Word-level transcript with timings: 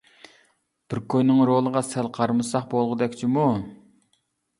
بىر 0.93 1.01
كوينىڭ 1.13 1.41
رولىغا 1.49 1.83
سەل 1.89 2.09
قارىمىساق 2.15 2.65
بولغۇدەك 2.73 3.19
جۇمۇ. 3.21 3.45